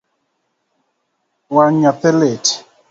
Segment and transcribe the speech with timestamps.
[1.55, 2.45] Wang’ nyathi lit?